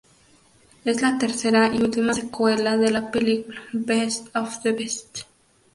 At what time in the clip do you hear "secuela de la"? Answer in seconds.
2.15-3.11